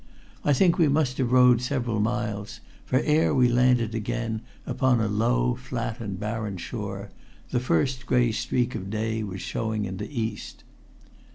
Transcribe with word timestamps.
I 0.43 0.51
think 0.51 0.79
we 0.79 0.87
must 0.87 1.19
have 1.19 1.31
rowed 1.31 1.61
several 1.61 1.99
miles, 1.99 2.59
for 2.87 3.01
ere 3.01 3.35
we 3.35 3.47
landed 3.47 3.93
again, 3.93 4.41
upon 4.65 4.99
a 4.99 5.07
low, 5.07 5.53
flat 5.53 5.99
and 5.99 6.19
barren 6.19 6.57
shore, 6.57 7.11
the 7.51 7.59
first 7.59 8.07
gray 8.07 8.31
streak 8.31 8.73
of 8.73 8.89
day 8.89 9.21
was 9.21 9.41
showing 9.43 9.85
in 9.85 9.97
the 9.97 10.09
east. 10.09 10.63